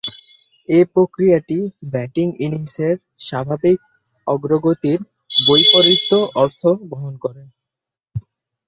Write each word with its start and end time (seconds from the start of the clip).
এ 0.69 0.79
প্রক্রিয়াটি 0.93 1.59
ব্যাটিং 1.91 2.27
ইনিংসের 2.45 2.95
স্বাভাবিক 3.21 3.79
অগ্রগতির 4.27 4.99
বৈপরীত্য 5.39 6.11
অর্থ 6.35 6.61
বহন 6.89 7.13
করে। 7.23 7.43